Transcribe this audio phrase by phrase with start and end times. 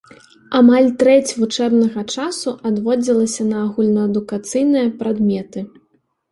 [0.59, 5.59] Амаль трэць вучэбнага часу адводзілася на агульнаадукацыйныя прадметы.